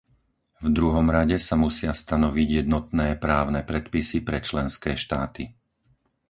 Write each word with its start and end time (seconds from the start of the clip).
V 0.57 0.65
druhom 0.77 1.07
rade 1.17 1.37
sa 1.47 1.53
musia 1.65 1.91
stanoviť 2.01 2.47
jednotné 2.65 3.07
právne 3.25 3.61
predpisy 3.71 4.17
pre 4.27 4.37
členské 4.49 4.91
štáty. 5.03 5.43